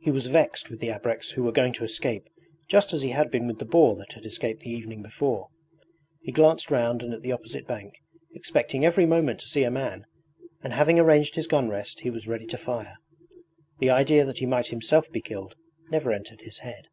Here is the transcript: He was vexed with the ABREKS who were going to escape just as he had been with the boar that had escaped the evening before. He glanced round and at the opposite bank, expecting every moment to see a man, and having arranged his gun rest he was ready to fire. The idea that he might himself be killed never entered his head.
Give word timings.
He 0.00 0.10
was 0.10 0.28
vexed 0.28 0.70
with 0.70 0.80
the 0.80 0.88
ABREKS 0.90 1.32
who 1.32 1.42
were 1.42 1.52
going 1.52 1.74
to 1.74 1.84
escape 1.84 2.26
just 2.70 2.94
as 2.94 3.02
he 3.02 3.10
had 3.10 3.30
been 3.30 3.46
with 3.46 3.58
the 3.58 3.66
boar 3.66 3.94
that 3.96 4.14
had 4.14 4.24
escaped 4.24 4.62
the 4.62 4.70
evening 4.70 5.02
before. 5.02 5.50
He 6.22 6.32
glanced 6.32 6.70
round 6.70 7.02
and 7.02 7.12
at 7.12 7.20
the 7.20 7.32
opposite 7.32 7.66
bank, 7.66 8.00
expecting 8.32 8.82
every 8.82 9.04
moment 9.04 9.38
to 9.40 9.46
see 9.46 9.62
a 9.64 9.70
man, 9.70 10.06
and 10.62 10.72
having 10.72 10.98
arranged 10.98 11.34
his 11.34 11.46
gun 11.46 11.68
rest 11.68 12.00
he 12.00 12.08
was 12.08 12.26
ready 12.26 12.46
to 12.46 12.56
fire. 12.56 12.96
The 13.78 13.90
idea 13.90 14.24
that 14.24 14.38
he 14.38 14.46
might 14.46 14.68
himself 14.68 15.12
be 15.12 15.20
killed 15.20 15.54
never 15.90 16.12
entered 16.12 16.40
his 16.40 16.60
head. 16.60 16.88